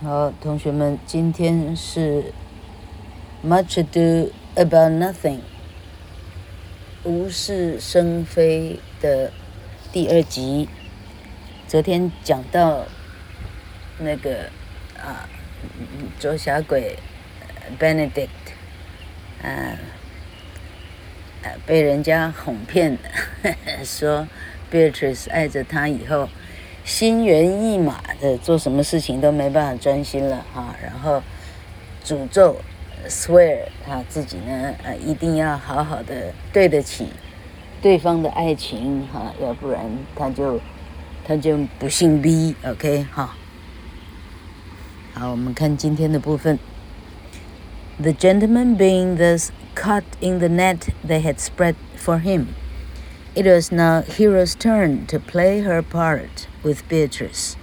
[0.00, 2.32] 好，同学们，今天是
[3.44, 5.40] Much Ado About Nothing，
[7.02, 9.32] 无事生非的
[9.92, 10.68] 第二集。
[11.66, 12.84] 昨天讲到
[13.98, 14.50] 那个
[14.96, 15.28] 啊，
[16.20, 16.96] 捉小鬼
[17.76, 18.28] Benedict，
[19.42, 19.74] 啊，
[21.66, 22.96] 被人家哄骗，
[23.42, 24.28] 呵 呵说
[24.70, 26.28] Beatrice 爱着他以后。
[26.88, 31.22] 心猿意马的做什么事情都没办法专心了哈，然后
[32.02, 32.56] 诅咒
[33.06, 37.08] swear 他自己呢，呃，一定要好好的对得起
[37.82, 39.84] 对方的爱情哈，要不然
[40.16, 40.58] 他就
[41.26, 43.36] 他就不姓 B，OK 哈。
[45.12, 46.58] 好，我们看今天的部分。
[48.00, 52.46] The gentleman being thus caught in the net they had spread for him.
[53.38, 57.56] It was now Hero's turn to play her part with Beatrice,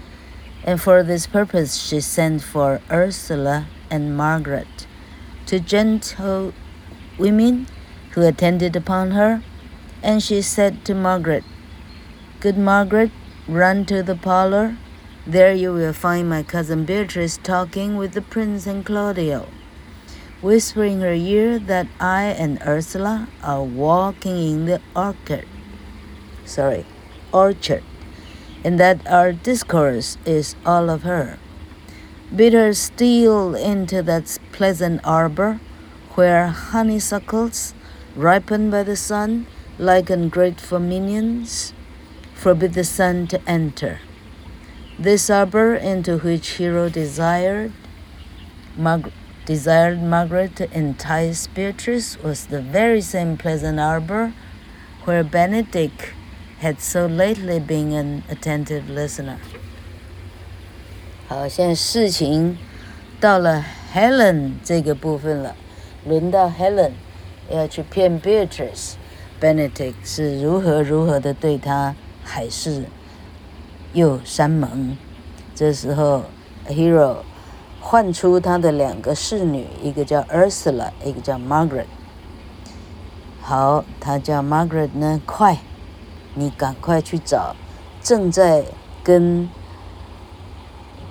[0.64, 4.88] and for this purpose she sent for Ursula and Margaret,
[5.46, 6.54] two gentle
[7.20, 7.68] women
[8.12, 9.44] who attended upon her,
[10.02, 11.44] and she said to Margaret,
[12.40, 13.12] Good Margaret,
[13.46, 14.78] run to the parlor.
[15.28, 19.50] There you will find my cousin Beatrice talking with the prince and Claudio.
[20.42, 25.46] Whisper in her ear that I and Ursula are walking in the orchard
[26.46, 26.86] sorry,
[27.34, 27.84] orchard,
[28.64, 31.38] and that our discourse is all of her.
[32.34, 35.60] Bid her steal into that pleasant arbor,
[36.16, 37.74] where honeysuckles
[38.16, 39.46] ripen by the sun
[39.78, 41.74] like ungrateful minions.
[42.34, 44.00] Forbid the sun to enter.
[44.98, 47.74] This arbor into which Hero desired,
[48.78, 49.12] Mar-
[49.46, 54.34] desired Margaret to entice Beatrice was the very same pleasant arbor
[55.04, 56.14] where Benedict
[56.66, 59.38] had so lately been an attentive listener。
[61.28, 62.58] 好，现在事情
[63.20, 63.64] 到了
[63.94, 65.56] Helen 这个部分了，
[66.08, 66.94] 轮到 Helen
[67.52, 68.94] 要去骗 Beatrice。
[69.40, 72.86] Benedict 是如何如何的对她海誓
[73.94, 74.98] 又山盟。
[75.54, 76.24] 这时候
[76.68, 77.18] Hero
[77.80, 81.86] 唤出他的两个侍女，一个叫 Ursula，一个叫 Margaret。
[83.42, 85.60] 好，他叫 Margaret 呢，快。
[86.36, 87.56] 你赶快去找
[88.02, 88.64] 正在
[89.04, 89.50] 跟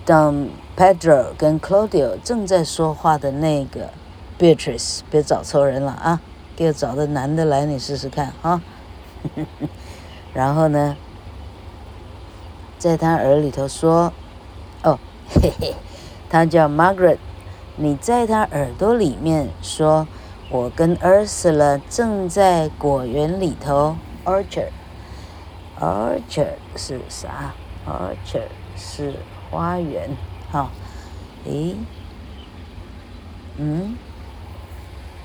[0.07, 3.91] Don Pedro 跟 Claudio 正在说话的那个
[4.39, 6.21] Beatrice，别找错人了啊！
[6.55, 8.63] 给我找个男的来，你试试看啊！
[10.35, 10.97] 然后呢，
[12.79, 14.13] 在他耳里头说
[14.85, 14.99] ：“哦，
[15.31, 15.75] 嘿嘿，
[16.29, 17.19] 他叫 Margaret，
[17.77, 20.07] 你在他耳朵里面说，
[20.51, 24.71] 我跟 Ursula 正在果园里头 Orchard。”
[25.81, 27.53] Orchard 是啥
[27.85, 29.15] ？Orchard 是
[29.51, 30.09] 花园，
[30.51, 30.71] 哈，
[31.45, 31.75] 诶，
[33.57, 33.97] 嗯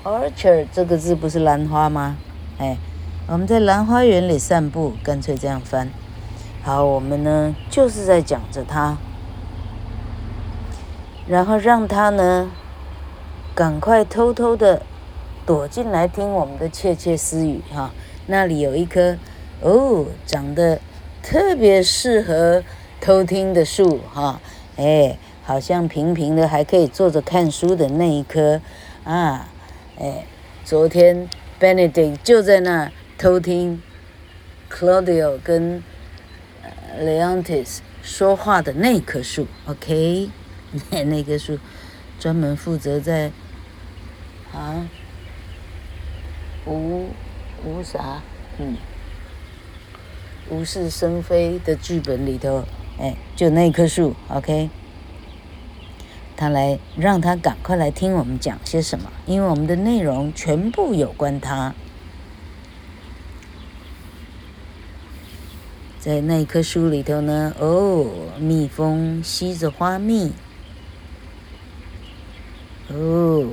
[0.02, 2.16] ，Orchard 这个字不是兰花吗？
[2.58, 2.76] 哎，
[3.28, 5.88] 我们在兰花园里散步，干脆这样翻。
[6.64, 8.96] 好，我们呢就是在讲着它，
[11.28, 12.50] 然后让它呢
[13.54, 14.82] 赶快偷偷的
[15.46, 17.92] 躲进来听我们的窃窃私语，哈，
[18.26, 19.16] 那里有一棵。
[19.62, 20.80] 哦，长得
[21.22, 22.64] 特别适合
[22.98, 24.40] 偷听的树哈，
[24.76, 28.62] 哎，好像平平的还可以坐着看书的那一棵
[29.04, 29.48] 啊，
[29.98, 30.24] 哎，
[30.64, 31.28] 昨天
[31.60, 33.82] Benedict 就在那偷听
[34.70, 35.82] Claudio 跟
[36.98, 40.30] Leontes 说话的那棵树，OK，
[40.90, 41.58] 那 那棵树
[42.18, 43.30] 专门负责在
[44.54, 44.88] 啊
[46.64, 47.10] 无
[47.62, 48.22] 无啥
[48.58, 48.76] 嗯。
[50.50, 52.64] 无事生非的剧本里头，
[52.98, 54.68] 哎，就那棵树，OK。
[56.36, 61.74] 他来让他赶快来听我们讲些什么，因为我们的内容全部有关他。
[65.98, 68.06] 在那棵树里头呢，哦，
[68.38, 70.32] 蜜蜂吸着花蜜，
[72.88, 73.46] 哦，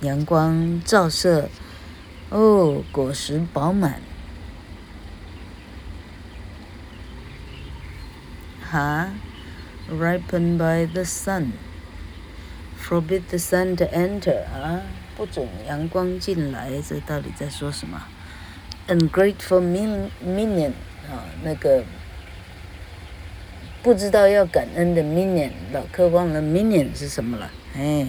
[0.00, 1.48] 阳光照射，
[2.30, 4.02] 哦，果实饱满。
[8.70, 9.10] 哈
[9.90, 11.52] ，ripened by the sun.
[12.78, 14.44] Forbid the sun to enter.
[14.44, 14.82] 啊，
[15.16, 16.70] 不准阳光进来。
[16.86, 18.02] 这到底在说什么
[18.86, 20.72] ？Ungrateful minion
[21.10, 21.84] 啊，那个
[23.82, 27.50] 不知道要感恩的 minion，老客忘了 minion 是什么了？
[27.76, 28.06] 哎，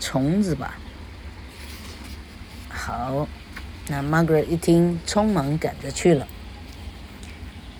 [0.00, 0.76] 虫子吧。
[2.68, 3.26] 好，
[3.88, 6.26] 那 Margaret 一听，匆忙赶着去了。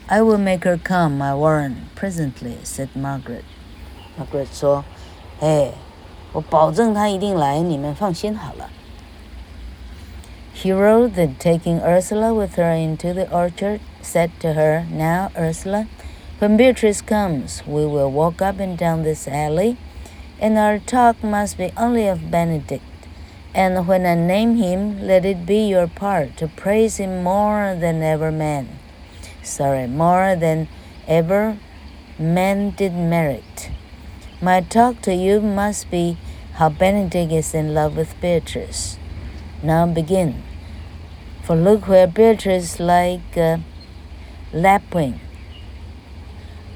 [0.08, 3.46] I will make her come, I warrant, presently," said Margaret.
[4.18, 5.72] Margaret 说：“ 哎，
[6.34, 8.70] 我保证他一定来，你们放心好了。
[10.56, 15.88] Hero then taking Ursula with her into the orchard, said to her, Now, Ursula,
[16.40, 19.78] when Beatrice comes, we will walk up and down this alley,
[20.42, 22.84] and our talk must be only of Benedict.
[23.54, 28.04] And when I name him, let it be your part to praise him more than
[28.04, 28.80] ever man.
[29.45, 30.69] Sorry, more than
[31.07, 31.59] ever
[32.19, 33.71] man did merit.
[34.41, 36.17] My talk to you must be
[36.55, 38.99] how Benedict is in love with Beatrice.
[39.63, 40.43] Now begin.
[41.43, 43.63] For look where Beatrice, like a
[44.53, 45.21] lapwing,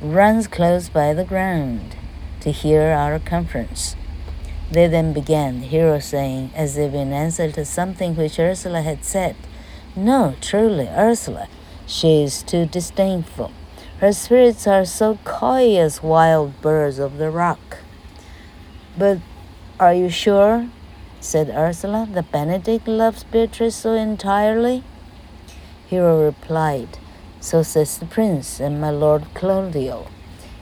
[0.03, 1.97] runs close by the ground
[2.41, 3.97] to hear our conference.
[4.71, 9.05] They then began, the Hero saying, as if in answer to something which Ursula had
[9.07, 9.37] said,
[9.97, 11.49] No, truly, Ursula,
[11.89, 13.51] she is too disdainful.
[13.99, 17.79] Her spirits are so coy as wild birds of the rock.
[18.97, 19.19] But
[19.81, 20.69] are you sure,
[21.19, 24.85] said Ursula, that Benedict loves Beatrice so entirely?
[25.89, 26.99] Hero replied,
[27.41, 30.07] So says the prince and my lord Claudio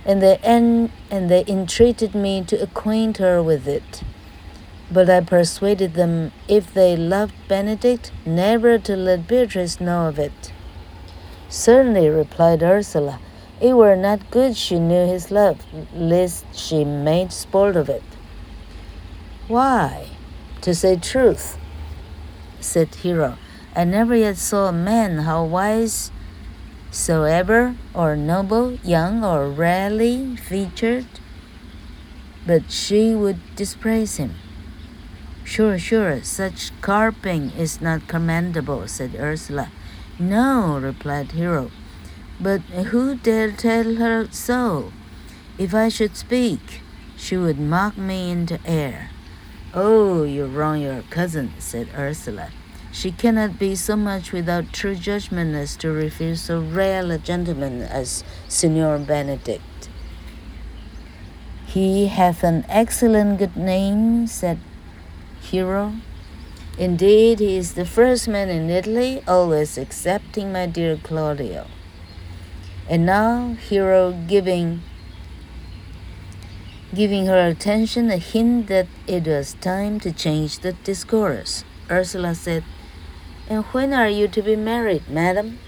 [0.06, 4.02] and they, en- and they entreated me to acquaint her with it.
[4.90, 10.52] But I persuaded them, if they loved Benedict, never to let Beatrice know of it.
[11.48, 13.20] Certainly, replied Ursula,
[13.60, 15.64] it were not good she knew his love,
[15.94, 18.02] lest she made sport of it.
[19.48, 20.08] Why?
[20.62, 21.56] To say truth,
[22.60, 23.38] said Hero,
[23.74, 26.10] I never yet saw a man how wise
[26.90, 31.06] soever, or noble, young, or rarely featured,
[32.46, 34.34] but she would dispraise him.
[35.44, 39.70] Sure, sure, such carping is not commendable, said Ursula.
[40.18, 41.70] No, replied Hero,
[42.40, 42.60] but
[42.90, 44.92] who dare tell her so?
[45.58, 46.80] If I should speak,
[47.16, 49.10] she would mock me into air.
[49.74, 52.50] Oh, you wrong your cousin, said Ursula.
[52.92, 57.82] She cannot be so much without true judgment as to refuse so rare a gentleman
[57.82, 59.90] as Signor Benedict.
[61.66, 64.60] He hath an excellent good name, said
[65.42, 65.92] Hero.
[66.78, 71.66] Indeed, he is the first man in Italy, always excepting my dear Claudio.
[72.88, 74.82] And now, Hero giving
[76.94, 81.64] giving her attention a hint that it was time to change the discourse.
[81.90, 82.64] Ursula said,
[83.48, 85.58] and when are you to be married, madam?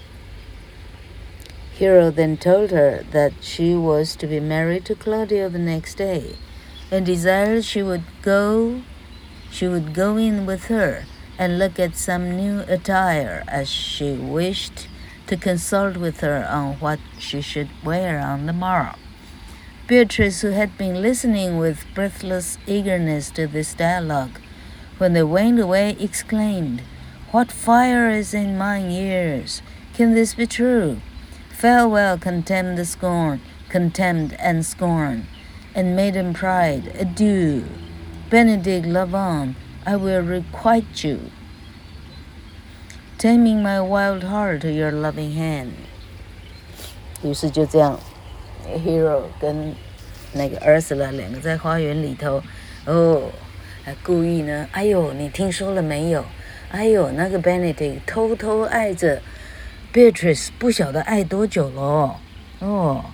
[1.73, 6.35] Hero then told her that she was to be married to Claudio the next day,
[6.91, 8.81] and desired she would go
[9.51, 11.05] she would go in with her
[11.37, 14.87] and look at some new attire as she wished
[15.27, 18.95] to consult with her on what she should wear on the morrow.
[19.87, 24.39] Beatrice, who had been listening with breathless eagerness to this dialogue,
[24.97, 26.81] when they went away, exclaimed,
[27.31, 29.61] what fire is in mine ears?
[29.93, 31.01] Can this be true?
[31.49, 35.27] Farewell, contemned scorn, contempt and scorn,
[35.73, 37.65] and maiden pride, adieu.
[38.29, 38.85] Benedict
[39.15, 39.55] on,
[39.85, 41.31] I will requite you,
[43.17, 45.71] taming my wild heart to your loving hand.
[47.23, 47.99] 于是就这样
[48.67, 49.73] ，Hero 跟
[50.33, 52.43] 那个 Ursula 两个在花园里头，
[52.85, 53.31] 哦，
[53.83, 56.23] 还故意呢，哎呦，你听说了没有？
[56.71, 59.19] 哎呦，那个 Benedict 偷偷爱着
[59.91, 62.19] Beatrice，不晓得爱多久了。
[62.59, 63.05] 哦，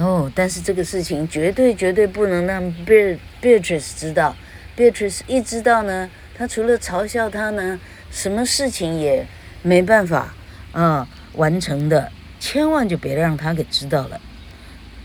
[0.00, 4.34] 哦但是这个事情绝对绝对不能让 Beatrice 知道。
[4.74, 7.78] Beatrice 一知道呢，他除了嘲笑他呢，
[8.10, 9.26] 什么事情也
[9.62, 10.34] 没办法
[10.72, 12.10] 啊完成的。
[12.38, 14.18] 千万就别让他给知道了。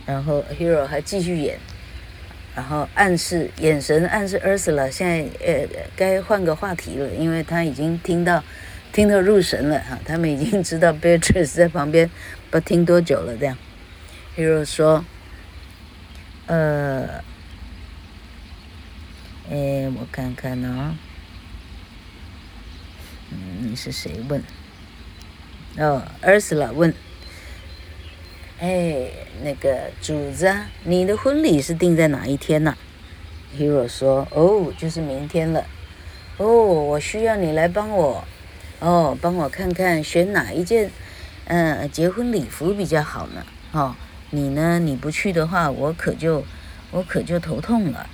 [0.05, 1.59] 然后 Hero 还继续演。
[2.55, 8.41] 然后暗示眼神暗示 Ursula 现在呃该换个话题了，因为他已经听到
[8.93, 12.09] 听到入神了哈，他们已经知道 Beatrice 在旁边
[12.49, 13.57] 不听多久了这样。
[14.37, 15.05] Hero 说，
[16.47, 17.23] 呃，
[19.49, 20.93] 哎，我看看呢，
[23.31, 24.43] 嗯，你是谁问？
[25.77, 26.93] 哦，Ursula 问。
[28.59, 29.09] 哎，
[29.41, 32.75] 那个主子，你的婚礼是定在哪一天呢
[33.57, 35.65] ？Hero 说：“哦，就是明天了。
[36.35, 38.27] 哦，我需要你来帮我，
[38.81, 40.91] 哦，帮我看看选哪一件，
[41.45, 43.45] 嗯、结婚礼服比较好呢？
[43.71, 43.95] 哦，
[44.35, 44.79] 你呢？
[44.79, 46.43] 你不去的话，我可就
[46.91, 48.09] 我可就头痛了。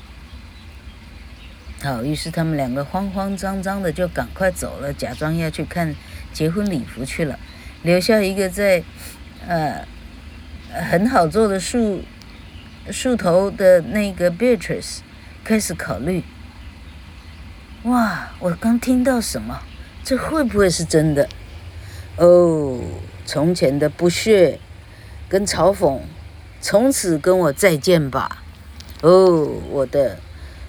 [1.82, 5.96] 好，于是他们两个慌慌张张的就赶快走了，假装要去看
[6.32, 7.40] 结婚礼服去了，
[7.84, 8.84] 留下一个在，
[9.48, 9.86] 呃。”
[10.74, 12.02] 很好做的树
[12.90, 15.00] 树头的那个 Beatrice
[15.44, 16.24] 开始考虑。
[17.84, 19.60] 哇，我刚听到什么？
[20.02, 21.28] 这会不会是真的？
[22.16, 22.80] 哦，
[23.26, 24.62] 从前的不屑
[25.32, 26.02] 跟嘲讽，
[26.60, 28.44] 从此跟我再见吧。
[29.02, 30.18] 哦，我的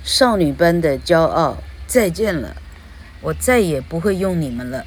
[0.04, 1.56] 少女般的骄傲，
[1.88, 2.54] 再见了，
[3.22, 4.86] 我再也不会用你们了。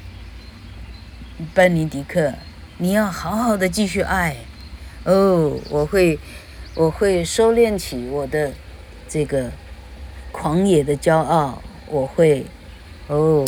[1.54, 2.32] 班尼迪克，
[2.78, 4.36] 你要好好的继续爱。
[5.04, 6.18] 哦，我会，
[6.74, 8.54] 我会收敛起我的
[9.06, 9.50] 这个
[10.32, 11.62] 狂野的骄傲。
[11.88, 12.46] 我会，
[13.08, 13.46] 哦，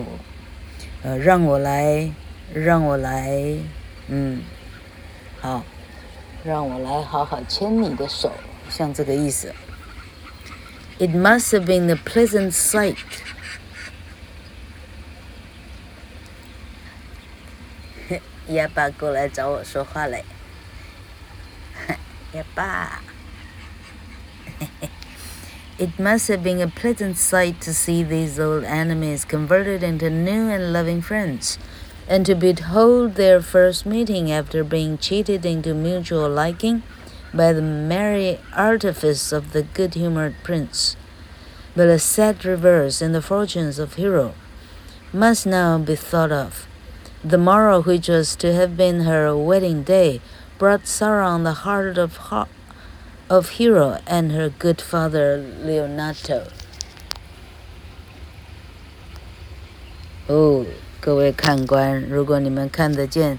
[1.03, 2.11] 呃，让我来，
[2.53, 3.57] 让我来，
[4.09, 4.43] 嗯，
[5.41, 5.65] 好，
[6.48, 8.32] 让我来好好牵你的手，
[8.70, 9.54] 像这个意思。
[11.00, 12.98] It must have been a pleasant sight。
[18.50, 20.26] 鸭爸过来找我说话嘞，
[22.34, 23.02] 鸭爸。
[25.80, 30.72] It must have been a pleasant sight to see these old enemies converted into new and
[30.72, 31.58] loving friends,
[32.09, 36.83] and to behold their first meeting after being cheated into mutual liking
[37.35, 40.97] by the merry artifice of the good-humored prince.
[41.77, 44.35] But a sad reverse in the fortunes of Hero
[45.13, 46.67] must now be thought of.
[47.23, 50.21] The morrow, which was to have been her wedding day,
[50.59, 52.19] brought sorrow on the heart of
[53.29, 56.51] of Hero and her good father Leonato.
[60.29, 60.65] 哦，
[61.01, 63.39] 各位看官，如果你们看得见，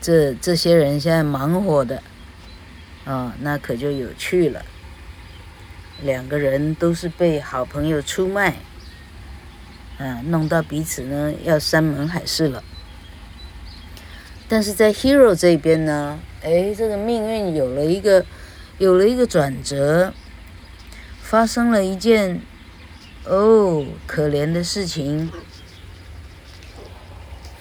[0.00, 2.02] 这这些人现在忙活的，
[3.04, 4.64] 啊、那可就有趣了。
[6.02, 8.56] 两个人都是被好朋友出卖，
[9.98, 12.62] 啊，弄到彼此呢要山盟海誓了。
[14.48, 18.24] 但是在 Hero 这边呢，哎，这个命运有了一个。
[18.78, 20.12] 有了一个转折，
[21.22, 22.42] 发生了一件
[23.24, 25.32] 哦可怜的事情。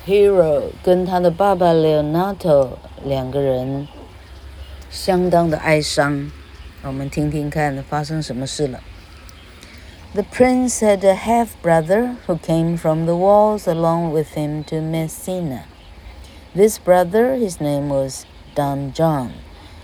[0.07, 2.71] Hero 跟他的爸爸 Leonato
[3.05, 3.87] 两个人
[4.91, 6.31] 相当的哀伤。
[6.83, 8.81] 我们听听看发生什么事了。
[10.15, 15.65] The prince had a half brother who came from the walls along with him to Messina.
[16.55, 19.31] This brother, his name was Don John.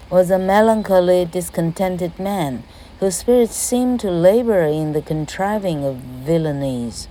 [0.08, 2.62] was a melancholy, discontented man,
[3.00, 7.08] whose spirit seemed to labor in the contriving of villainies.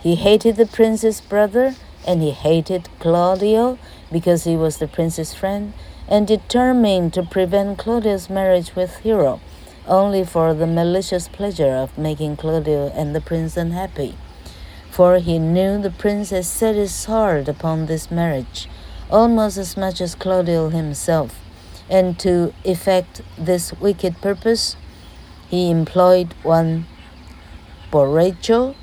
[0.00, 1.74] He hated the prince's brother,
[2.05, 3.77] and he hated Claudio
[4.11, 5.73] because he was the prince's friend,
[6.07, 9.39] and determined to prevent Claudio's marriage with Hero,
[9.87, 14.15] only for the malicious pleasure of making Claudio and the prince unhappy.
[14.91, 18.69] For he knew the prince had set his heart upon this marriage,
[19.09, 21.39] almost as much as Claudio himself
[21.89, 24.75] and to effect this wicked purpose,
[25.49, 26.85] he employed one
[27.91, 28.75] Borracho,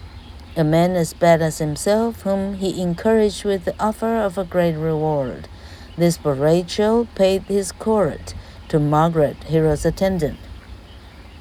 [0.56, 4.74] a man as bad as himself, whom he encouraged with the offer of a great
[4.74, 5.48] reward.
[5.96, 8.34] This Borracho paid his court
[8.68, 10.38] to Margaret, Hero's attendant,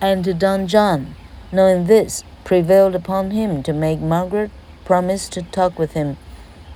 [0.01, 1.15] and to Don John,
[1.51, 4.51] knowing this, prevailed upon him to make Margaret
[4.85, 6.17] promise to talk with him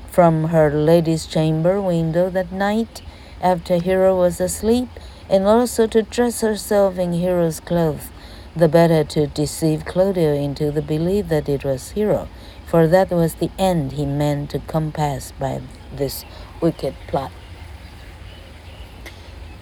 [0.10, 3.02] from her lady's chamber window that night
[3.42, 4.88] after Hero was asleep,
[5.30, 8.10] and also to dress herself in Hero's clothes,
[8.57, 12.29] the better to deceive Claudio into the belief that it was Hero,
[12.67, 15.61] for that was the end he meant to compass by
[15.97, 16.25] this
[16.61, 17.31] wicked plot.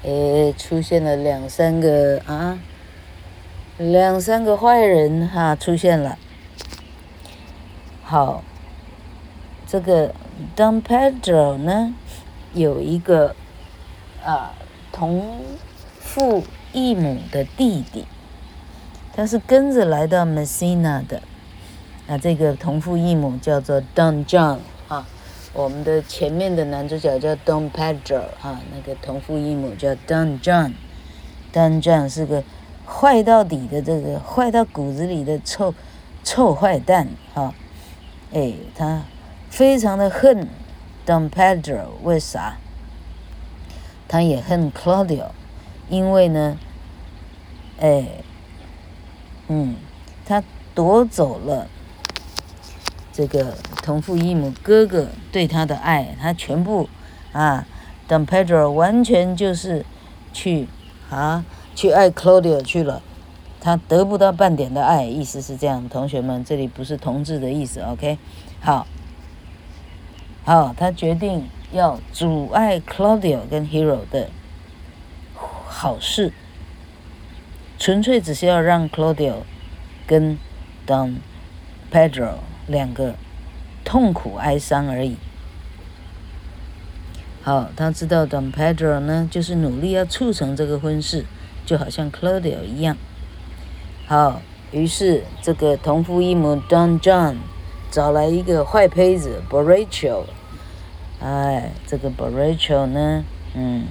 [0.03, 2.59] 诶，出现了两三个啊，
[3.79, 6.19] 两三个坏人哈，出现了。
[8.03, 8.45] 好，
[9.67, 10.15] 这个
[10.57, 11.95] Don Pedro 呢，
[12.55, 13.35] 有一个。
[14.25, 14.53] 啊，
[14.91, 15.37] 同
[16.01, 18.07] 父异母的弟弟，
[19.14, 21.22] 他是跟着来到 Messina 的。
[22.08, 25.08] 啊，这个同父异母叫做 Don John 啊，
[25.54, 30.74] 我们的前面的男主角叫 Don Pedro 啊，那个同父异母叫 Don John。
[31.54, 32.44] Don John 是个
[32.86, 35.74] 坏到底的这个坏到骨子里的臭
[36.24, 37.54] 臭坏蛋啊！
[38.34, 39.04] 哎，他
[39.50, 40.48] 非常的恨
[41.06, 42.58] Don Pedro，为啥？
[44.08, 45.28] 他也恨 Claudio，
[45.90, 46.58] 因为呢，
[47.80, 48.08] 哎，
[49.52, 49.76] 嗯，
[50.26, 50.42] 他
[50.74, 51.68] 夺走了
[53.12, 56.88] 这个同父异母哥哥对他的爱，他全部
[57.34, 57.68] 啊
[58.08, 59.86] ，Don Pedro 完全就是
[60.32, 60.70] 去
[61.10, 61.44] 啊
[61.76, 63.02] 去爱 Claudio 去了，
[63.60, 68.18] 他得不到半点的爱，意思是这样，同学们，这里不是同志的意思，OK？
[68.62, 68.88] 好，
[70.46, 71.50] 好，他决定。
[71.74, 74.30] 要阻碍 Claudio 跟 Hero 的
[75.34, 76.34] 好事，
[77.82, 79.38] 纯粹只是要让 Claudio
[80.06, 80.38] 跟
[80.86, 81.16] Don
[81.92, 82.36] Pedro
[82.68, 83.16] 两个
[83.84, 85.16] 痛苦哀伤而已。
[87.42, 91.26] 好，他知道 Don Pedro 呢，就是努力要促成这个婚事，
[91.66, 92.96] 就好像 Claudio 一样。
[94.06, 97.38] 好，于是这个同父异母 Don John
[97.90, 100.26] 找来一个坏胚子 Borracho，
[101.20, 103.88] 哎，这个 Borracho 呢，嗯。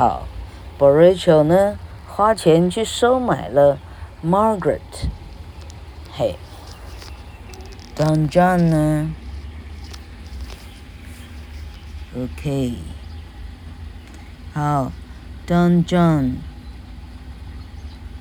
[0.00, 0.26] 好
[0.78, 1.76] ，Borracho 呢，
[2.08, 3.78] 花钱去收买了
[4.24, 4.80] Margaret，
[6.10, 6.36] 嘿
[7.94, 9.14] ，Don John 呢
[12.16, 12.76] ，OK，
[14.54, 14.90] 好
[15.46, 16.36] ，Don John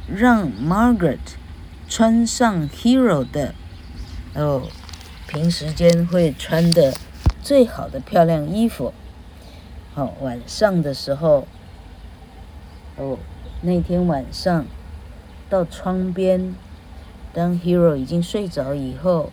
[0.06, 1.20] 让 Margaret
[1.88, 3.56] 穿上 Hero 的
[4.34, 4.64] 哦，
[5.30, 6.94] 平时间会穿的
[7.42, 8.94] 最好的漂亮衣服，
[9.96, 11.48] 好，晚上的时候。
[13.00, 13.18] 哦，
[13.62, 14.66] 那天晚上
[15.50, 16.54] 到窗边，
[17.32, 19.32] 当 Hero 已经睡着以后，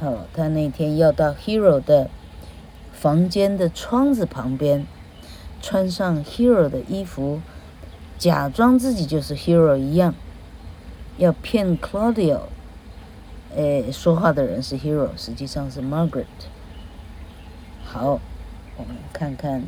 [0.00, 2.08] 哦，他那天要到 Hero 的
[2.92, 4.86] 房间的窗子旁边，
[5.60, 7.40] 穿上 Hero 的衣服，
[8.16, 10.14] 假装自己就是 Hero 一样，
[11.18, 12.42] 要骗 Claudio，
[13.56, 16.26] 哎，说话的人是 Hero，实际上是 Margaret。
[17.84, 18.20] 好，
[18.76, 19.64] 我们看看。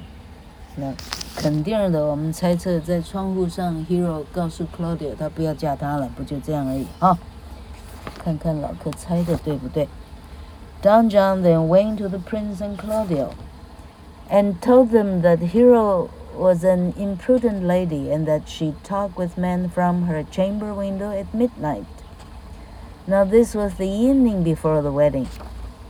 [0.78, 0.94] 那
[1.36, 7.18] 肯定的，我们猜测在窗户上，Hero 告诉 Claudio 他不要嫁他了，不就这样而已啊？
[8.24, 9.88] 看看老柯猜的对不对？
[10.82, 13.30] Don John then went to the Prince and Claudio
[14.30, 19.70] and told them that Hero was an imprudent lady and that she talked with men
[19.70, 21.86] from her chamber window at midnight.
[23.06, 25.28] Now this was the evening before the wedding,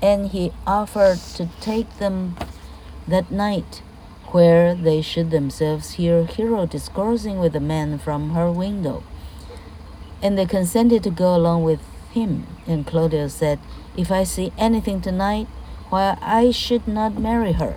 [0.02, 2.36] and he offered to take them
[3.08, 3.82] that night
[4.33, 9.03] where they should themselves hear Hero discoursing with the man from her window.
[10.23, 12.47] And they consented to go along with him.
[12.67, 13.59] And Claudio said,
[13.97, 15.47] If I see anything tonight,
[15.89, 17.77] why I should not marry her.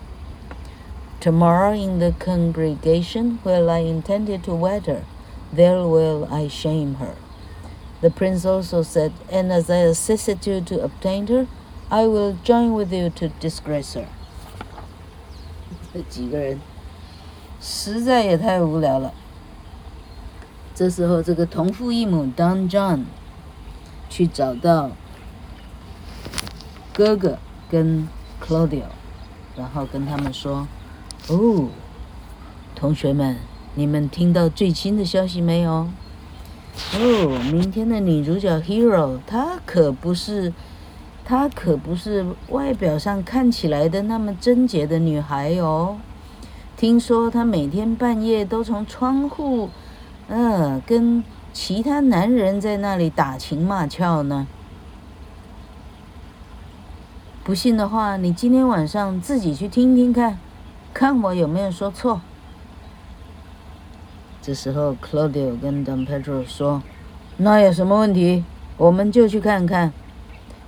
[1.22, 5.06] Tomorrow in the congregation where I intended to wed her,
[5.54, 7.16] there will I shame her.
[8.02, 11.48] The prince also said, And as I assisted you to obtain her,
[11.92, 14.08] I will join with you to disgrace her.
[15.94, 16.60] 这几个人
[17.60, 19.14] 实在也太无聊了。
[20.74, 23.04] 这时候，这个同父异母 Don John
[24.10, 24.92] 去找到
[26.94, 27.38] 哥哥
[27.70, 28.08] 跟
[28.42, 28.86] Claudio，
[29.58, 30.68] 然后跟他们说
[31.28, 31.68] ：“哦，
[32.74, 33.38] 同学们，
[33.76, 35.90] 你们听到最新的消息没有？
[36.94, 40.54] 哦，明天的女主角 Hero，她可不是。”
[41.24, 45.98] 她可不是外表上看起来的那么贞洁的女孩哦。
[46.76, 49.70] 听说她每天半夜都从窗户，
[50.28, 54.48] 嗯，跟其他男人在那里打情骂俏呢。
[57.44, 60.40] 不信的话，你今天晚上自己去听听看，
[60.94, 62.22] 看我有没有说错。
[64.42, 66.82] 这时候，Claudio 跟 Don Pedro 说
[67.38, 68.44] ：“那有什么问题？
[68.78, 69.94] 我们就去看看。”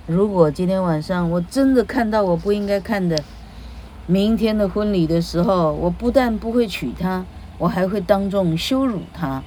[0.06, 3.24] 如果今天晚上我真的看到我不应该看的，
[4.06, 7.24] 明天的婚礼的时候，我不但不会娶她，
[7.56, 9.42] 我还会当众羞辱她。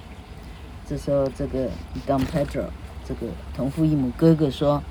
[0.90, 1.70] 这时候，这个
[2.08, 2.64] Don Pedro
[3.06, 4.82] 这个同父异母哥哥说：“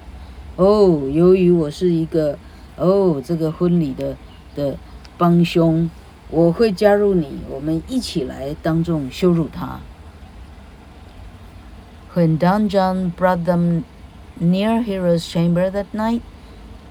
[0.55, 2.39] 哦，由于我是一个
[2.77, 4.17] 哦这个婚礼的
[4.55, 4.77] 的
[5.19, 5.91] 帮凶，
[6.31, 9.81] 我会加入你，我们一起来当众羞辱她。”
[12.15, 13.83] When Don John brought them
[14.40, 16.24] Near Hero's chamber that night,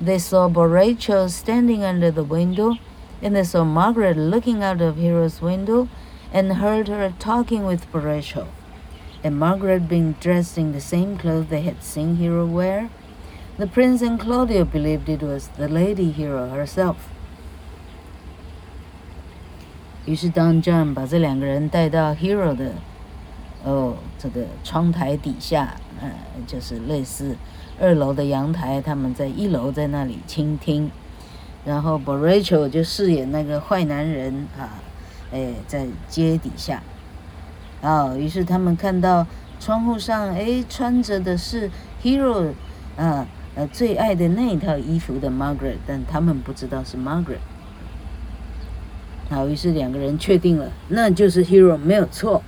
[0.01, 2.77] they saw Borracho standing under the window,
[3.21, 5.89] and they saw Margaret looking out of Hero's window,
[6.33, 8.47] and heard her talking with Borracho.
[9.23, 12.89] And Margaret being dressed in the same clothes they had seen Hero wear,
[13.59, 16.97] the prince and Claudio believed it was the lady Hero herself.
[20.07, 22.73] 于是当 John 把这两个人带到 Hero 的
[23.66, 25.76] 哦，这个窗台底下。
[26.02, 26.12] 嗯，
[26.46, 27.38] 就是类似
[27.80, 30.92] 二楼的阳台，他们在一楼在那里倾听，
[31.64, 34.76] 然后 Borracho 就饰演那个坏男人啊，
[35.32, 36.84] 哎，在街底下，
[37.82, 39.26] 啊，于是他们看到
[39.58, 41.72] 窗户上，哎，穿着的是
[42.04, 42.52] Hero
[42.98, 43.26] 啊，
[43.56, 47.40] 呃，最爱的那一套衣服的 Margaret，但他们不知道是 Margaret。
[49.30, 52.44] 好，于是两个人确定了，那就是 Hero，没有错。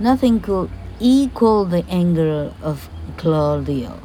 [0.00, 4.00] Nothing could equal the anger of Claudio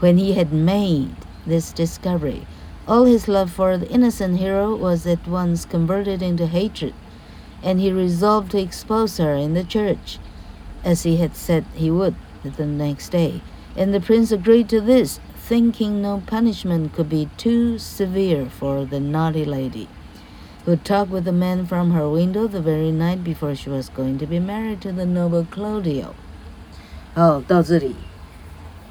[0.00, 1.14] when he had made
[1.46, 2.46] this discovery
[2.86, 6.92] All his love for the innocent hero was at once converted into hatred,
[7.62, 10.18] and he resolved to expose her in the church,
[10.84, 13.40] as he had said he would the next day.
[13.74, 19.00] And the prince agreed to this, thinking no punishment could be too severe for the
[19.00, 19.88] naughty lady,
[20.64, 24.18] who talked with the man from her window the very night before she was going
[24.18, 26.14] to be married to the noble Claudio.
[27.14, 27.94] 哦，到这里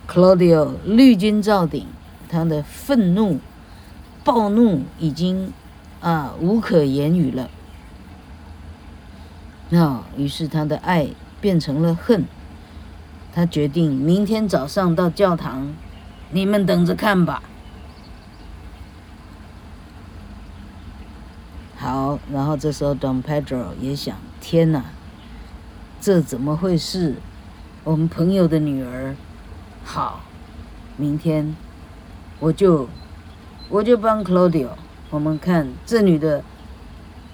[0.08, 1.88] ，Claudio 绿军照顶，
[2.30, 3.40] 他的愤怒。
[4.26, 5.52] 暴怒已经
[6.00, 7.50] 啊无可言语了，
[9.70, 11.10] 那于是他的爱
[11.42, 12.24] 变成了恨。
[13.34, 15.74] 他决定明天早上到教堂，
[16.32, 17.44] 你们等着看吧。
[21.76, 24.84] 好，然后这时候 Don Pedro 也想：天哪，
[26.02, 27.16] 这怎么会是
[27.84, 29.16] 我们朋友的女儿？
[29.86, 30.22] 好，
[30.98, 31.56] 明天
[32.40, 32.90] 我就。
[33.70, 34.68] 我就帮 Claudio，
[35.10, 36.44] 我们看这女的，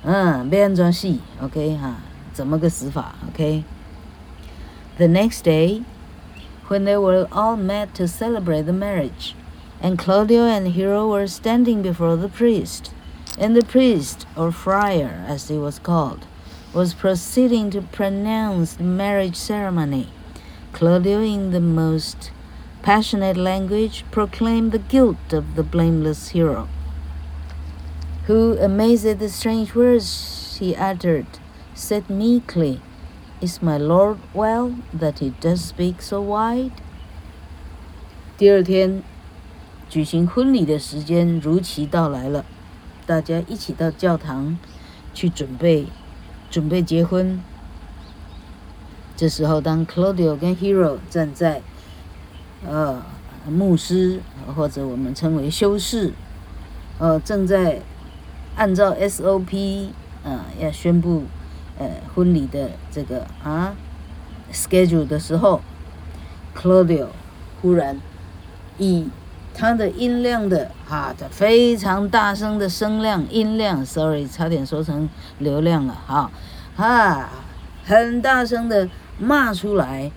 [0.03, 1.95] 嗯，变装戏，OK 哈，
[2.31, 3.65] 怎么个死法？OK。
[4.97, 5.83] The next day,
[6.69, 9.33] when they were all met to celebrate the marriage,
[9.81, 12.91] and Claudio and Hero were standing before the priest,
[13.38, 16.26] and the priest, or friar as he was called,
[16.72, 20.08] was proceeding to pronounce the marriage ceremony,
[20.72, 22.32] Claudio in the most
[22.82, 26.68] passionate language proclaimed the guilt of the blameless hero,
[28.26, 31.26] who, amazed at the strange words he uttered,
[31.74, 32.80] said meekly,
[33.40, 36.72] Is my Lord well that he does speak so wide?
[38.38, 39.02] 第二天，
[39.88, 42.44] 举行婚礼的时间如期到来了，
[43.09, 44.55] 大家一起到教堂
[45.15, 45.87] 去准备，
[46.51, 47.41] 准备结婚。
[49.17, 51.63] 这时候，当 Claudio 跟 Hero 站在
[52.63, 53.01] 呃，
[53.49, 54.19] 牧师
[54.55, 56.13] 或者我们称为修士，
[56.99, 57.81] 呃，正在
[58.55, 59.87] 按照 SOP，
[60.23, 61.23] 呃，要宣布
[61.79, 63.73] 呃婚礼的这个啊
[64.53, 65.61] schedule 的时候
[66.55, 67.07] ，Claudio
[67.59, 67.99] 忽然
[68.77, 69.09] 以
[69.59, 76.31] 他的音量的啊，的非常大声的声量音量，sorry，差点说成流量了，哈，
[76.77, 77.29] 啊，
[77.83, 78.87] 很大声的
[79.19, 80.09] 骂出来。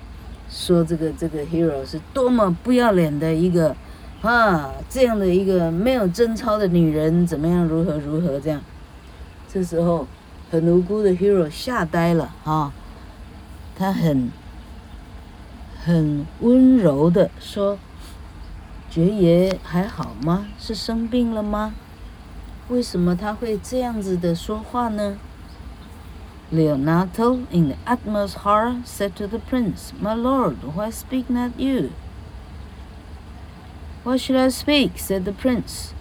[0.48, 3.74] 说这个这个 hero 是多么不要脸的一个
[4.20, 7.64] 啊，这样的一个没有贞操的女人，怎么样？
[7.64, 8.60] 如何如何这样？
[9.52, 10.06] 这时候
[10.50, 12.72] 很无辜的 hero 吓呆了啊，
[13.76, 14.30] 他很
[15.82, 17.78] 很温柔的说
[18.91, 20.47] ：“爵爷还好吗？
[20.59, 21.73] 是生病了吗？
[22.69, 25.17] 为什么他会这样子的说话呢？”
[26.51, 31.91] Leonato, in the utmost horror, said to the prince, My lord, why speak not you?
[34.03, 34.97] Why should I speak?
[34.97, 35.93] said the prince.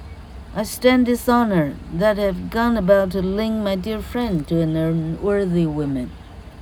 [0.54, 5.66] I stand dishonored that have gone about to link my dear friend to an unworthy
[5.66, 6.10] woman.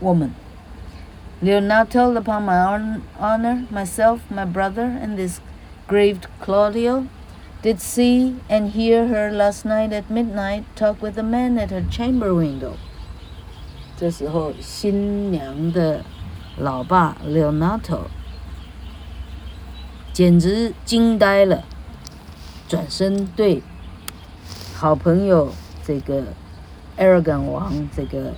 [0.00, 0.34] woman.
[1.42, 5.40] Leonato, upon my honor, myself, my brother, and this
[5.89, 7.07] grieved Claudio,
[7.63, 11.83] did see and hear her last night at midnight talk with a man at her
[11.89, 12.73] chamber window.
[13.97, 16.05] 这时候，新娘的
[16.57, 18.01] 老爸 Leonato
[20.13, 21.63] 简直惊呆了，
[22.67, 23.63] 转身对
[24.75, 25.51] 好朋友
[25.83, 26.23] 这个
[26.97, 28.35] Aragon 王这个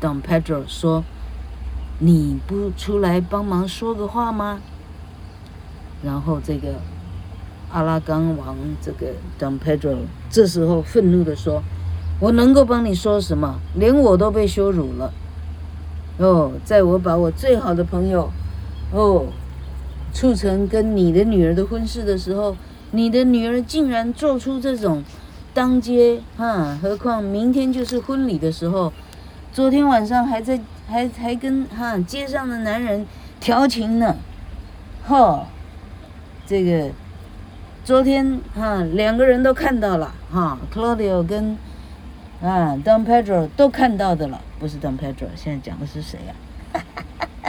[0.00, 1.04] Don Pedro 说
[2.00, 4.60] ：“你不出来帮忙说个话吗？”
[6.02, 6.68] 然后这个
[7.70, 9.08] 阿拉冈王这个
[9.38, 9.96] Don Pedro
[10.30, 11.62] 这时候愤怒地说。
[12.20, 13.60] 我能够帮你说什么？
[13.76, 15.12] 连我都被羞辱了。
[16.18, 18.28] 哦，在我把我最好的朋友，
[18.90, 19.26] 哦，
[20.12, 22.56] 促成跟你的女儿的婚事的时候，
[22.90, 25.04] 你的女儿竟然做出这种
[25.54, 28.92] 当街哈，何况明天就是婚礼的时候，
[29.52, 33.06] 昨天晚上还在还还跟哈街上的男人
[33.38, 34.16] 调情呢，
[35.06, 35.46] 哈，
[36.48, 36.90] 这个
[37.84, 41.56] 昨天哈两个人都看到了哈，Claudio 跟。
[42.40, 46.82] 啊，Don Pedro 都看到的了，不是 Don Pedro，现在讲的是谁呀？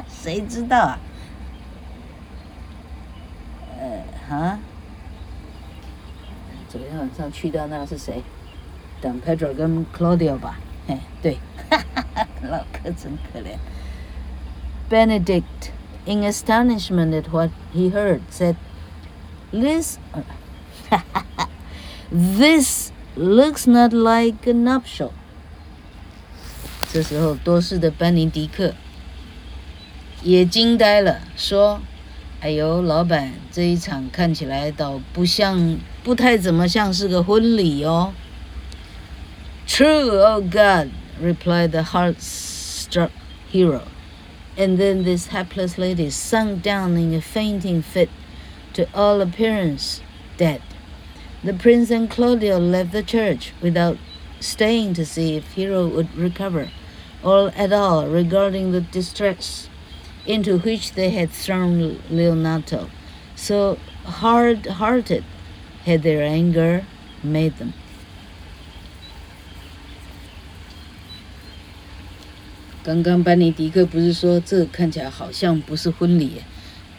[0.10, 1.00] 谁知道啊？
[3.80, 4.58] 呃，哈，
[6.68, 8.24] 昨天晚上去到那是谁
[9.00, 10.58] ？Don Pedro 跟 Claudio 吧？
[10.88, 11.38] 嘿，对，
[12.42, 13.60] 老哥真可怜。
[14.90, 15.70] Benedict,
[16.08, 18.56] in astonishment at what he heard, said,
[19.53, 19.99] "This,
[22.11, 25.13] this." Looks not like a nuptial。
[26.93, 28.75] 这时候，多事的班尼迪克
[30.21, 38.13] 也惊呆了，说：“ 哎呦，老板，这一场看起来倒不像，不太怎么像是个婚礼哦。
[39.69, 40.91] True, oh God,
[41.23, 43.11] replied the heart-struck
[43.53, 43.83] hero.
[44.57, 48.09] And then this hapless lady sunk down in a fainting fit,
[48.80, 50.02] to all appearance
[50.38, 50.62] dead.
[51.44, 53.98] The prince and Claudio left the church without
[54.40, 56.72] staying to see if Hero would recover,
[57.22, 59.68] or at all regarding the distress
[60.26, 62.90] into which they had thrown Leonato.
[63.36, 65.26] So hard-hearted
[65.84, 66.86] had their anger
[67.22, 67.74] made them.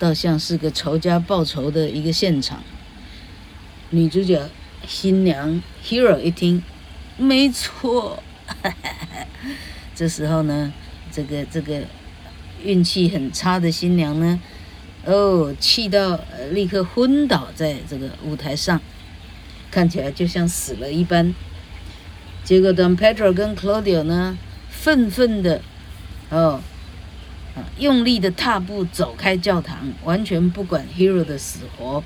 [0.00, 2.64] 倒像是个仇家报仇的一个现场。
[3.90, 4.50] 女主角
[4.88, 6.64] 新娘 Hero 一听，
[7.16, 8.20] 没错，
[9.94, 10.72] 这时候呢，
[11.12, 11.82] 这个这个。
[12.62, 14.38] 运气很差的新娘呢，
[15.06, 18.78] 哦，气到立刻昏倒在这个舞台上，
[19.70, 21.34] 看起来就像死了一般。
[22.44, 24.36] 结果当 Petro 跟 Claudio 呢，
[24.68, 25.62] 愤愤的，
[26.28, 26.60] 哦，
[27.55, 32.03] 啊，用力的踏步走开教堂，完全不管 Hero 的死活，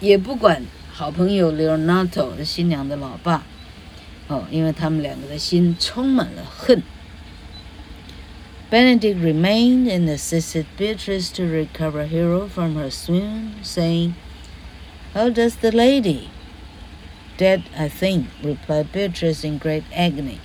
[0.00, 3.42] 也不管好朋友 Leonato 的新娘的老爸，
[4.28, 6.82] 哦，因为他们两个的心充满了恨。
[8.70, 14.14] Benedict remained and assisted Beatrice to recover Hero from her swoon, saying,
[15.12, 16.30] How does the lady?
[17.36, 20.38] Dead, I think, replied Beatrice in great agony,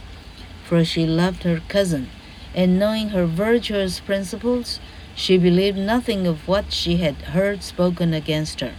[0.65, 2.10] for she loved her cousin,
[2.55, 4.81] and knowing her virtuous principles,
[5.15, 8.75] she believed nothing of what she had heard spoken against her.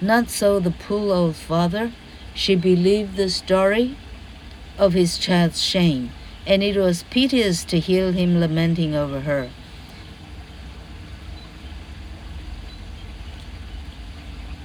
[0.00, 1.92] Not so the poor old father.
[2.34, 3.96] She believed the story
[4.78, 6.10] of his child's shame
[6.46, 9.50] and it was piteous to hear him lamenting over her.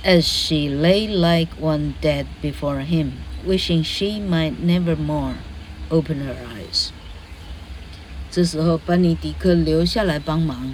[0.04, 5.38] As she lay like one dead before him, wishing she might never more
[5.90, 6.92] open her eyes.
[8.32, 10.74] 这时候，班尼迪克留下来帮忙，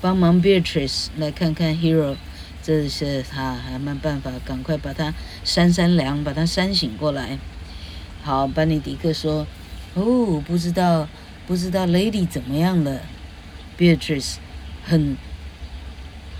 [0.00, 2.16] 帮忙 Beatrice 来看看 Hero，
[2.62, 7.38] 这是他还没办法，赶快把他扇扇凉，把他扇醒过来。
[8.22, 9.46] 好，班尼迪克说。
[9.94, 11.06] 哦，不知道，
[11.46, 13.02] 不知道，Lady 怎么样了
[13.76, 14.36] ？Beatrice
[14.82, 15.18] 很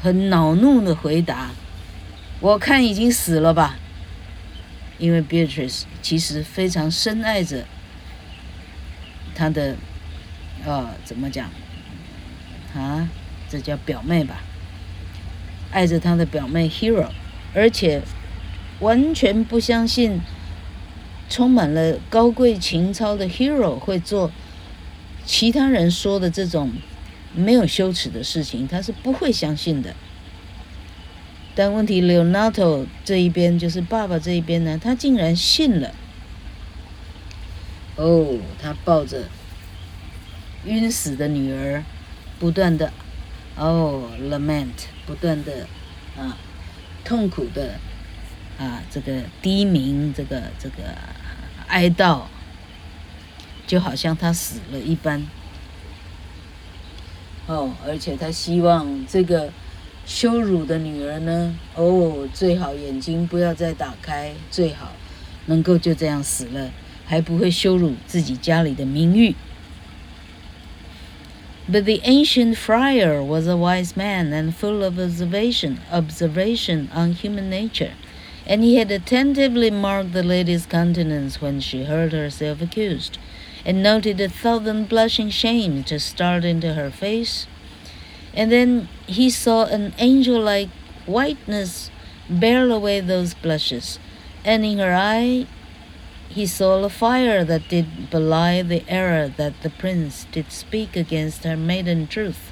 [0.01, 1.51] 很恼怒的回答
[2.41, 3.77] ：“我看已经死了吧。”
[4.99, 7.67] 因为 Beatrice 其实非常深爱着
[9.35, 9.77] 他的，
[10.65, 11.51] 呃，怎么讲？
[12.75, 13.09] 啊，
[13.49, 14.43] 这叫表妹吧？
[15.71, 17.09] 爱着她的表妹 Hero，
[17.55, 18.03] 而且
[18.81, 20.21] 完全不相信。
[21.31, 24.31] 充满了高贵情操的 hero 会做
[25.25, 26.71] 其他人说的这种
[27.35, 29.95] 没有羞耻的事情，他是不会相信的。
[31.55, 35.95] 但问题，Leonato 这一边就是爸爸这一边呢，他竟然信了。
[37.97, 39.27] 哦，他抱着
[40.65, 41.83] 晕死的女儿，
[42.39, 42.93] 不断的
[43.57, 45.67] 哦 lament，不断的
[46.17, 46.37] 啊
[47.05, 47.79] 痛苦的
[48.59, 50.77] 啊这个低鸣，这个这个。
[51.69, 52.25] 哀悼，
[53.67, 55.27] 就好像他死了一般。
[57.47, 59.51] 哦，而且他希望这个
[60.05, 64.93] 羞辱的女儿呢，哦，最好眼睛不要再打开，最好
[65.47, 66.71] 能够就这样死了，
[67.07, 69.35] 还不会羞辱自己家里的名誉。
[71.69, 77.93] But the ancient friar was a wise man and full of observation, observation on human nature.
[78.47, 83.19] and he had attentively marked the lady's countenance when she heard herself accused,
[83.65, 87.47] and noted a thousand blushing shames to start into her face.
[88.35, 90.71] And then he saw an angel-like
[91.07, 91.91] whiteness
[92.29, 93.99] bear away those blushes,
[94.45, 95.47] and in her eye
[96.32, 101.44] he saw a fire that did belie the error that the prince did speak against
[101.44, 102.52] her maiden truth.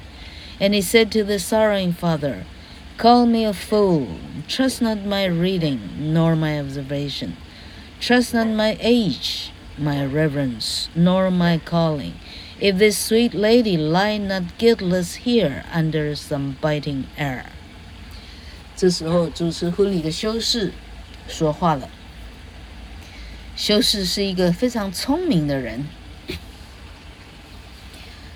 [0.58, 2.46] And he said to the sorrowing father,
[2.96, 4.08] Call me a fool.
[4.48, 7.36] Trust not my reading, nor my observation.
[8.00, 12.14] Trust not my age, my reverence, nor my calling.
[12.58, 17.50] If this sweet lady lie not guiltless here under some biting error.
[18.74, 20.72] 这时候，主持婚礼的修士
[21.28, 21.90] 说话了。
[23.55, 25.85] 修士是一个非常聪明的人，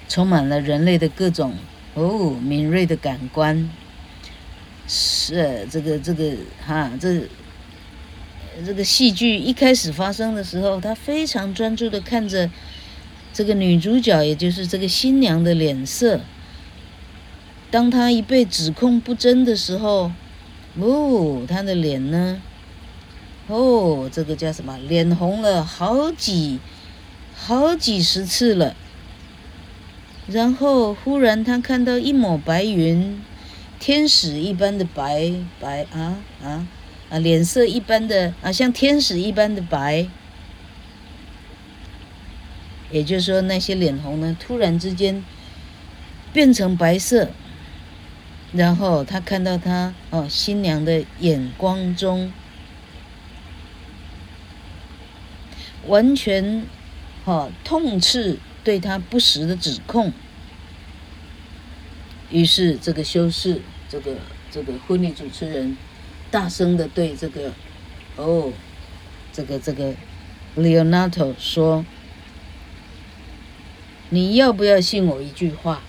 [0.07, 1.55] 充满了人类的各种
[1.95, 3.69] 哦敏锐的感官。
[4.87, 7.21] 是这个这个哈，这
[8.63, 12.47] 这个戏剧一开始发生的时候，他非常专注的看着
[13.33, 16.21] 这个女主角，也就是这个新娘的脸色。
[17.71, 20.11] 当他一被指控不真的时候，
[20.75, 22.39] 哦，他的脸呢？
[23.47, 24.77] 哦，这个叫什么？
[24.77, 26.59] 脸红了好几
[27.35, 28.75] 好几十次了。
[30.27, 33.21] 然后忽然他看到一抹白云，
[33.79, 36.67] 天使一般的白白啊啊
[37.11, 40.07] 啊，脸色一般的啊，像天使一般的白。
[42.91, 45.23] 也就是说，那些脸红呢，突然之间
[46.33, 47.29] 变成白色。
[48.53, 52.31] 然后他看到他哦，新娘的眼光中
[55.87, 56.65] 完全
[57.25, 60.11] 哦痛斥对他不实的指控。
[62.29, 64.15] 于是这个修士，这个
[64.51, 65.77] 这个婚礼主持人，
[66.31, 67.53] 大声的对这个
[68.15, 68.51] 哦，
[69.31, 69.93] 这个这个
[70.55, 71.85] Leonardo 说。
[74.09, 75.81] 你要不要信我一句话？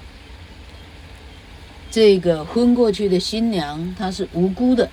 [1.90, 4.90] 这个昏过去的新娘，她是无辜的。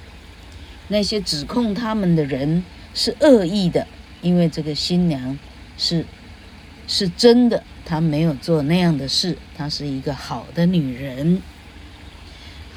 [0.90, 3.88] 那些指控他们的人是恶意的，
[4.24, 5.38] 因为这个新娘
[5.78, 6.04] 是
[6.88, 11.42] 是真的，她没有做那样的事，她是一个好的女人。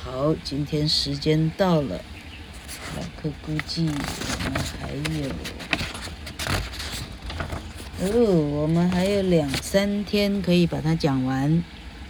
[0.03, 2.01] 好，今天时间到了，
[2.97, 5.31] 老客估计我们还有。
[7.99, 8.11] 哦，
[8.61, 11.65] 我们还有两三天可以把它讲完。